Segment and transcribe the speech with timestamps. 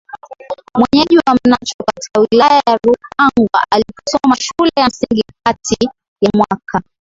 [0.77, 5.77] mwenyeji wa Mnacho katika Wilaya ya Ruangwa aliposoma shule ya msingi kati
[6.21, 6.81] ya mwaka